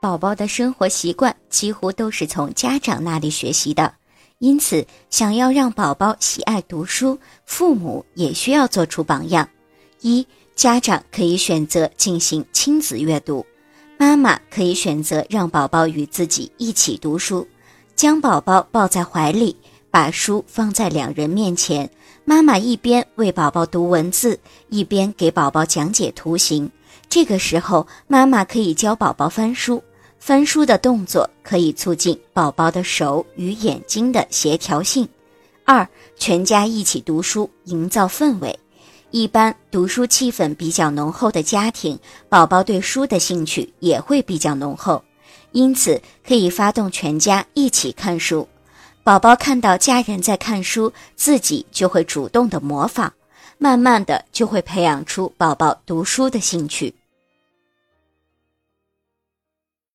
[0.00, 3.92] 宝宝的生活习惯几乎都是从家长那里学习的，
[4.38, 9.48] 因此，想要让宝宝喜爱读书，父母也需要做出榜样。
[10.00, 10.24] 一，
[10.54, 13.44] 家长可以选择进行亲子阅读，
[13.98, 17.44] 妈妈可以选择让宝宝与自己一起读书，
[17.96, 19.56] 将宝宝抱在怀里，
[19.90, 21.90] 把书放在两人面前，
[22.24, 24.38] 妈妈一边为宝宝读文字，
[24.68, 26.70] 一边给宝宝讲解图形。
[27.08, 29.82] 这个时候，妈妈可以教宝宝翻书。
[30.18, 35.08] 翻书的动作可以促进宝宝的手与眼睛的协调性。
[35.64, 35.86] 二，
[36.16, 38.58] 全家一起读书，营造氛围。
[39.10, 45.02] 一般读书气氛比较浓厚的家庭，宝宝对书的兴趣也会比较浓厚。
[45.52, 48.46] 因此，可以发动全家一起看书。
[49.02, 53.10] 宝宝看到家人在看书，自己就会主动的模仿，
[53.56, 56.94] 慢慢的就会培养出宝宝读书的兴趣。